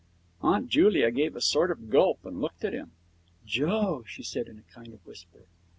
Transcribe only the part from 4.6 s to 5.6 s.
kind of whisper.